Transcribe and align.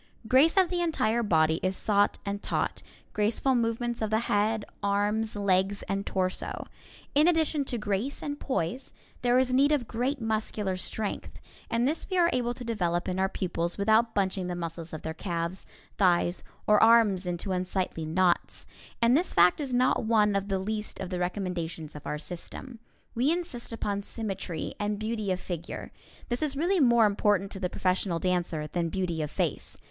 Grace 0.27 0.57
of 0.57 0.71
the 0.71 0.81
entire 0.81 1.21
body 1.21 1.59
is 1.61 1.77
sought 1.77 2.17
and 2.25 2.41
taught, 2.41 2.81
graceful 3.13 3.53
movements 3.53 4.01
of 4.01 4.09
the 4.09 4.21
head, 4.21 4.65
arms, 4.81 5.35
legs 5.35 5.83
and 5.83 6.07
torso. 6.07 6.65
In 7.13 7.27
addition 7.27 7.63
to 7.65 7.77
grace 7.77 8.23
and 8.23 8.39
poise, 8.39 8.93
there 9.21 9.37
is 9.37 9.53
need 9.53 9.71
of 9.71 9.87
great 9.87 10.19
muscular 10.19 10.75
strength, 10.75 11.39
and 11.69 11.87
this 11.87 12.09
we 12.09 12.17
are 12.17 12.31
able 12.33 12.55
to 12.55 12.63
develop 12.63 13.07
in 13.07 13.19
our 13.19 13.29
pupils 13.29 13.77
without 13.77 14.15
bunching 14.15 14.47
the 14.47 14.55
muscles 14.55 14.91
of 14.91 15.03
their 15.03 15.13
calves, 15.13 15.67
thighs 15.99 16.43
or 16.65 16.81
arms 16.81 17.27
into 17.27 17.51
unsightly 17.51 18.03
knots. 18.03 18.65
And 19.03 19.15
this 19.15 19.35
fact 19.35 19.61
is 19.61 19.71
not 19.71 20.03
one 20.05 20.35
of 20.35 20.47
the 20.47 20.57
least 20.57 20.99
of 20.99 21.11
the 21.11 21.19
recommendations 21.19 21.93
of 21.95 22.07
our 22.07 22.17
system. 22.17 22.79
We 23.13 23.31
insist 23.31 23.71
upon 23.71 24.01
symmetry 24.01 24.73
and 24.79 24.97
beauty 24.97 25.31
of 25.31 25.39
figure. 25.39 25.91
This 26.29 26.41
is 26.41 26.57
really 26.57 26.79
more 26.79 27.05
important 27.05 27.51
to 27.51 27.59
the 27.59 27.69
professional 27.69 28.17
dancer 28.17 28.65
than 28.65 28.89
beauty 28.89 29.21
of 29.21 29.29
face. 29.29 29.77